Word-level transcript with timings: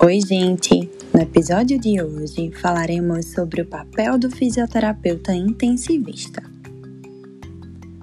Oi, 0.00 0.20
gente! 0.20 0.88
No 1.12 1.20
episódio 1.20 1.76
de 1.76 2.00
hoje 2.00 2.52
falaremos 2.52 3.32
sobre 3.32 3.62
o 3.62 3.66
papel 3.66 4.16
do 4.16 4.30
fisioterapeuta 4.30 5.34
intensivista. 5.34 6.40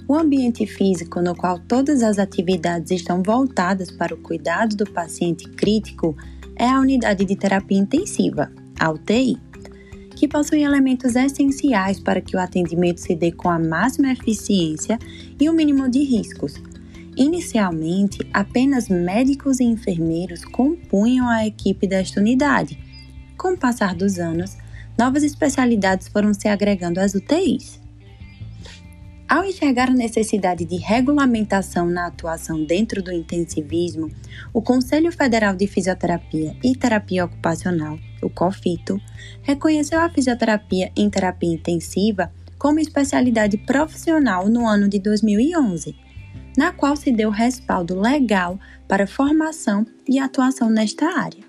O 0.06 0.14
ambiente 0.14 0.68
físico 0.68 1.22
no 1.22 1.34
qual 1.34 1.58
todas 1.58 2.04
as 2.04 2.20
atividades 2.20 2.92
estão 2.92 3.24
voltadas 3.24 3.92
para 3.92 4.14
o 4.14 4.18
cuidado 4.18 4.76
do 4.76 4.92
paciente 4.92 5.50
crítico 5.52 6.18
é 6.58 6.68
a 6.68 6.82
unidade 6.82 7.24
de 7.24 7.36
terapia 7.38 7.80
intensiva, 7.80 8.52
a 8.78 8.92
UTI, 8.92 9.38
que 10.18 10.28
possui 10.28 10.64
elementos 10.64 11.16
essenciais 11.16 11.98
para 11.98 12.20
que 12.20 12.36
o 12.36 12.40
atendimento 12.42 13.00
se 13.00 13.16
dê 13.16 13.32
com 13.32 13.50
a 13.50 13.58
máxima 13.58 14.12
eficiência 14.12 15.00
e 15.40 15.50
o 15.50 15.54
mínimo 15.54 15.88
de 15.88 16.04
riscos 16.04 16.62
Inicialmente, 17.18 18.28
apenas 18.34 18.90
médicos 18.90 19.62
e 19.62 19.64
enfermeiros 19.64 20.44
compunham 20.44 21.30
a 21.30 21.48
equipe 21.48 21.88
desta 21.88 22.20
unidade. 22.20 22.78
Com 23.38 23.54
o 23.54 23.58
passar 23.58 23.96
dos 23.96 24.20
anos, 24.20 24.58
novas 24.98 25.24
especialidades 25.24 26.10
foram 26.10 26.34
se 26.34 26.50
agregando 26.50 27.00
às 27.00 27.16
UTIs. 27.16 27.80
Ao 29.30 29.46
enxergar 29.46 29.90
a 29.90 29.94
necessidade 29.94 30.66
de 30.66 30.76
regulamentação 30.76 31.88
na 31.88 32.08
atuação 32.08 32.64
dentro 32.64 33.02
do 33.02 33.14
intensivismo, 33.14 34.12
o 34.54 34.62
Conselho 34.62 35.12
Federal 35.12 35.56
de 35.56 35.68
Fisioterapia 35.68 36.56
e 36.62 36.76
Terapia 36.76 37.24
Ocupacional, 37.24 37.98
o 38.22 38.30
COFITO, 38.30 39.00
reconheceu 39.42 40.02
a 40.02 40.10
fisioterapia 40.10 40.92
em 40.96 41.10
terapia 41.10 41.54
intensiva 41.54 42.32
como 42.60 42.80
especialidade 42.80 43.58
profissional 43.58 44.50
no 44.50 44.68
ano 44.68 44.88
de 44.90 45.00
2011 45.00 45.96
na 46.58 46.72
qual 46.72 46.96
se 46.96 47.12
deu 47.12 47.30
respaldo 47.30 48.00
legal 48.00 48.60
para 48.88 49.08
formação 49.08 49.86
e 50.08 50.20
atuação 50.20 50.70
nesta 50.70 51.06
área. 51.06 51.44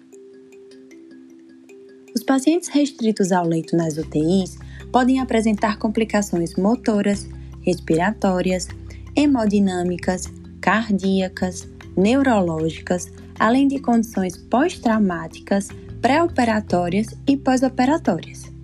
Os 2.14 2.22
pacientes 2.22 2.68
restritos 2.68 3.30
ao 3.30 3.46
leito 3.46 3.76
nas 3.76 3.98
UTIs 3.98 4.58
podem 4.90 5.20
apresentar 5.20 5.78
complicações 5.78 6.54
motoras, 6.56 7.28
respiratórias, 7.60 8.68
hemodinâmicas, 9.14 10.24
cardíacas, 10.60 11.68
neurológicas, 11.96 13.12
além 13.38 13.68
de 13.68 13.78
condições 13.78 14.36
pós-traumáticas, 14.36 15.68
pré-operatórias 16.00 17.08
e 17.26 17.36
pós-operatórias. 17.36 18.55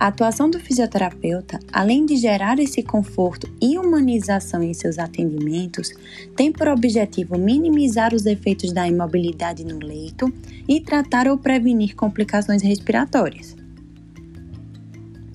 A 0.00 0.06
atuação 0.06 0.48
do 0.48 0.60
fisioterapeuta, 0.60 1.58
além 1.72 2.06
de 2.06 2.16
gerar 2.16 2.60
esse 2.60 2.84
conforto 2.84 3.52
e 3.60 3.76
humanização 3.76 4.62
em 4.62 4.72
seus 4.72 4.96
atendimentos, 4.96 5.90
tem 6.36 6.52
por 6.52 6.68
objetivo 6.68 7.36
minimizar 7.36 8.14
os 8.14 8.24
efeitos 8.24 8.72
da 8.72 8.86
imobilidade 8.86 9.64
no 9.64 9.80
leito 9.80 10.32
e 10.68 10.80
tratar 10.80 11.26
ou 11.26 11.36
prevenir 11.36 11.96
complicações 11.96 12.62
respiratórias. 12.62 13.56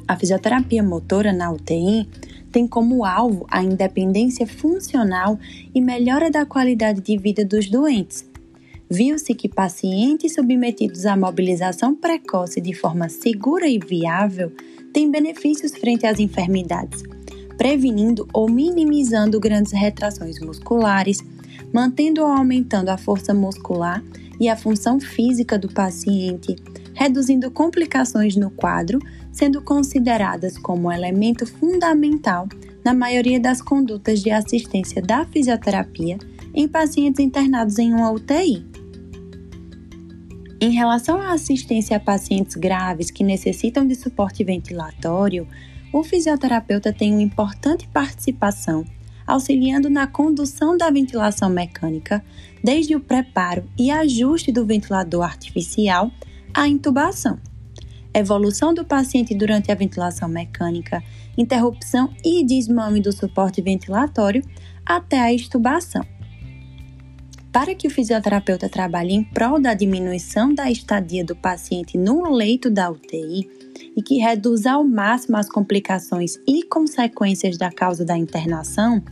A 0.07 0.15
fisioterapia 0.15 0.81
motora 0.81 1.33
na 1.33 1.51
UTI 1.51 2.07
tem 2.49 2.65
como 2.65 3.03
alvo 3.03 3.45
a 3.51 3.61
independência 3.61 4.47
funcional 4.47 5.37
e 5.75 5.81
melhora 5.81 6.31
da 6.31 6.45
qualidade 6.45 7.01
de 7.01 7.17
vida 7.17 7.43
dos 7.43 7.69
doentes 7.69 8.31
viu-se 8.93 9.33
que 9.33 9.49
pacientes 9.49 10.35
submetidos 10.35 11.07
à 11.07 11.17
mobilização 11.17 11.95
precoce 11.95 12.61
de 12.61 12.75
forma 12.75 13.09
segura 13.09 13.67
e 13.67 13.79
viável 13.79 14.51
têm 14.93 15.09
benefícios 15.09 15.71
frente 15.75 16.05
às 16.05 16.19
enfermidades, 16.19 17.01
prevenindo 17.57 18.27
ou 18.31 18.47
minimizando 18.47 19.39
grandes 19.39 19.73
retrações 19.73 20.39
musculares, 20.39 21.23
mantendo 21.73 22.21
ou 22.21 22.27
aumentando 22.27 22.89
a 22.89 22.97
força 22.97 23.33
muscular 23.33 24.03
e 24.39 24.47
a 24.47 24.55
função 24.55 24.99
física 24.99 25.57
do 25.57 25.69
paciente, 25.69 26.55
reduzindo 26.93 27.49
complicações 27.49 28.35
no 28.35 28.51
quadro, 28.51 28.99
sendo 29.31 29.59
consideradas 29.59 30.55
como 30.55 30.91
elemento 30.91 31.47
fundamental 31.47 32.47
na 32.85 32.93
maioria 32.93 33.39
das 33.39 33.59
condutas 33.59 34.21
de 34.21 34.29
assistência 34.29 35.01
da 35.01 35.25
fisioterapia 35.25 36.19
em 36.53 36.67
pacientes 36.67 37.19
internados 37.19 37.79
em 37.79 37.91
uma 37.91 38.11
UTI. 38.11 38.72
Em 40.63 40.71
relação 40.71 41.19
à 41.19 41.33
assistência 41.33 41.97
a 41.97 41.99
pacientes 41.99 42.55
graves 42.55 43.11
que 43.11 43.21
necessitam 43.21 43.85
de 43.85 43.95
suporte 43.95 44.45
ventilatório, 44.45 45.45
o 45.91 46.01
fisioterapeuta 46.05 46.93
tem 46.93 47.11
uma 47.11 47.21
importante 47.21 47.85
participação, 47.89 48.85
auxiliando 49.27 49.89
na 49.89 50.07
condução 50.07 50.77
da 50.77 50.89
ventilação 50.89 51.49
mecânica, 51.49 52.23
desde 52.63 52.95
o 52.95 53.01
preparo 53.01 53.65
e 53.77 53.91
ajuste 53.91 54.53
do 54.53 54.65
ventilador 54.65 55.23
artificial 55.23 56.09
à 56.53 56.65
intubação, 56.65 57.37
evolução 58.13 58.73
do 58.73 58.85
paciente 58.85 59.35
durante 59.35 59.69
a 59.69 59.75
ventilação 59.75 60.29
mecânica, 60.29 61.03
interrupção 61.37 62.09
e 62.23 62.41
desmame 62.45 63.01
do 63.01 63.11
suporte 63.11 63.61
ventilatório 63.61 64.41
até 64.85 65.19
a 65.19 65.33
extubação. 65.33 66.12
Para 67.53 67.75
que 67.75 67.87
o 67.87 67.91
fisioterapeuta 67.91 68.67
trabalhe 68.67 69.13
em 69.13 69.23
prol 69.23 69.61
da 69.61 69.75
diminuição 69.75 70.51
da 70.55 70.71
estadia 70.71 71.23
do 71.23 71.35
paciente 71.35 71.99
no 71.99 72.31
leito 72.31 72.67
da 72.67 72.89
UTI 72.89 73.47
e 73.95 74.01
que 74.01 74.17
reduza 74.17 74.71
ao 74.71 74.83
máximo 74.83 75.37
as 75.37 75.47
complicações 75.47 76.39
e 76.47 76.63
consequências 76.63 77.55
da 77.55 77.71
causa 77.71 78.03
da 78.03 78.17
internação, 78.17 79.03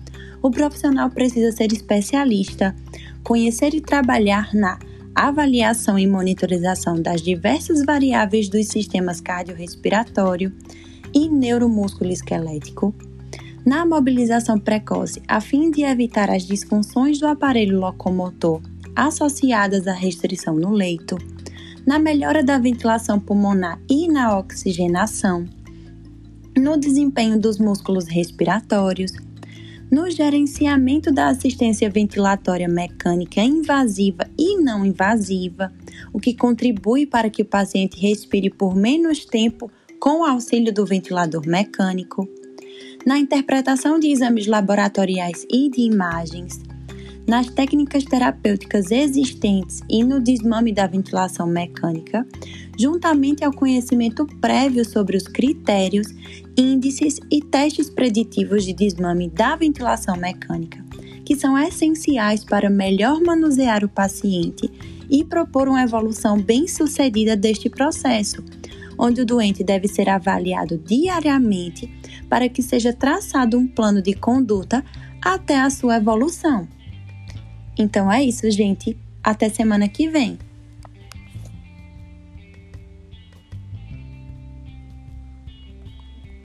o 0.41 0.49
profissional 0.49 1.11
precisa 1.11 1.55
ser 1.55 1.71
especialista, 1.71 2.75
conhecer 3.23 3.75
e 3.75 3.79
trabalhar 3.79 4.51
na 4.55 4.79
avaliação 5.13 5.99
e 5.99 6.07
monitorização 6.07 6.99
das 6.99 7.21
diversas 7.21 7.85
variáveis 7.85 8.49
dos 8.49 8.67
sistemas 8.69 9.21
cardiorrespiratório 9.21 10.51
e 11.13 11.29
neuromúsculo 11.29 12.09
esquelético, 12.09 12.91
na 13.65 13.85
mobilização 13.85 14.59
precoce 14.59 15.21
a 15.27 15.39
fim 15.39 15.69
de 15.69 15.83
evitar 15.83 16.29
as 16.29 16.43
disfunções 16.43 17.19
do 17.19 17.27
aparelho 17.27 17.79
locomotor 17.79 18.61
associadas 18.95 19.87
à 19.87 19.93
restrição 19.93 20.55
no 20.55 20.71
leito, 20.71 21.17
na 21.85 21.97
melhora 21.99 22.43
da 22.43 22.57
ventilação 22.57 23.19
pulmonar 23.19 23.79
e 23.89 24.07
na 24.07 24.37
oxigenação, 24.37 25.45
no 26.57 26.77
desempenho 26.77 27.39
dos 27.39 27.57
músculos 27.57 28.07
respiratórios, 28.07 29.11
no 29.89 30.09
gerenciamento 30.09 31.11
da 31.11 31.27
assistência 31.27 31.89
ventilatória 31.89 32.67
mecânica 32.67 33.41
invasiva 33.41 34.25
e 34.37 34.57
não 34.57 34.85
invasiva, 34.85 35.71
o 36.13 36.19
que 36.19 36.33
contribui 36.33 37.05
para 37.05 37.29
que 37.29 37.41
o 37.41 37.45
paciente 37.45 37.99
respire 37.99 38.49
por 38.49 38.75
menos 38.75 39.25
tempo 39.25 39.71
com 39.99 40.21
o 40.21 40.23
auxílio 40.23 40.73
do 40.73 40.85
ventilador 40.85 41.45
mecânico 41.45 42.27
na 43.05 43.17
interpretação 43.17 43.99
de 43.99 44.07
exames 44.07 44.47
laboratoriais 44.47 45.45
e 45.49 45.69
de 45.69 45.81
imagens, 45.81 46.59
nas 47.27 47.47
técnicas 47.47 48.03
terapêuticas 48.03 48.91
existentes 48.91 49.81
e 49.89 50.03
no 50.03 50.19
desmame 50.19 50.71
da 50.71 50.87
ventilação 50.87 51.47
mecânica, 51.47 52.25
juntamente 52.77 53.43
ao 53.43 53.53
conhecimento 53.53 54.25
prévio 54.39 54.83
sobre 54.83 55.17
os 55.17 55.23
critérios, 55.23 56.07
índices 56.57 57.19
e 57.31 57.41
testes 57.41 57.89
preditivos 57.89 58.65
de 58.65 58.73
desmame 58.73 59.29
da 59.29 59.55
ventilação 59.55 60.15
mecânica, 60.17 60.83
que 61.25 61.35
são 61.35 61.57
essenciais 61.57 62.43
para 62.43 62.69
melhor 62.69 63.21
manusear 63.21 63.83
o 63.83 63.89
paciente 63.89 64.69
e 65.09 65.23
propor 65.23 65.67
uma 65.67 65.83
evolução 65.83 66.39
bem-sucedida 66.39 67.35
deste 67.35 67.69
processo, 67.69 68.43
onde 69.01 69.19
o 69.19 69.25
doente 69.25 69.63
deve 69.63 69.87
ser 69.87 70.07
avaliado 70.07 70.77
diariamente 70.77 71.91
para 72.29 72.47
que 72.47 72.61
seja 72.61 72.93
traçado 72.93 73.57
um 73.57 73.67
plano 73.67 73.99
de 73.99 74.13
conduta 74.13 74.85
até 75.19 75.59
a 75.59 75.71
sua 75.71 75.97
evolução. 75.97 76.67
Então 77.75 78.11
é 78.11 78.23
isso, 78.23 78.49
gente. 78.51 78.95
Até 79.23 79.49
semana 79.49 79.87
que 79.89 80.07
vem. 80.07 80.37